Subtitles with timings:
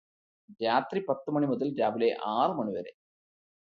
[0.61, 2.91] രാത്രി പത്ത് മണി മുതല് രാവിലെ ആറ് മണി വരെ.